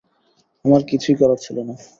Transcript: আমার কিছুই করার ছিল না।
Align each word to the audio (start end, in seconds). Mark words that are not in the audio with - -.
আমার 0.65 0.81
কিছুই 0.89 1.15
করার 1.19 1.39
ছিল 1.45 1.57
না। 1.67 1.73